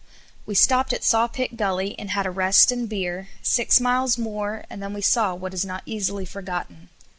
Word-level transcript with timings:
We 0.47 0.55
stopped 0.55 0.93
at 0.93 1.03
Sawpit 1.03 1.57
Gully 1.57 1.93
and 1.99 2.09
had 2.09 2.25
a 2.25 2.31
rest 2.31 2.71
and 2.71 2.89
beer, 2.89 3.27
six 3.43 3.79
miles 3.79 4.17
more 4.17 4.65
and 4.67 4.81
then 4.81 4.95
we 4.95 5.01
saw 5.01 5.35
what 5.35 5.53
is 5.53 5.63
not 5.63 5.83
easily 5.85 6.25
forgotten. 6.25 6.89